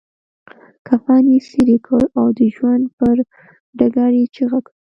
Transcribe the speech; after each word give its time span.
کفن 0.87 1.23
يې 1.33 1.37
څيري 1.49 1.77
کړ 1.87 2.01
او 2.19 2.25
د 2.37 2.39
ژوند 2.55 2.83
پر 2.97 3.15
ډګر 3.77 4.11
يې 4.19 4.25
چيغه 4.35 4.59
کړه. 4.65 4.75